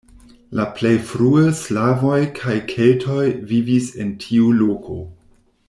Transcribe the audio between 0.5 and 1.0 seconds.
La plej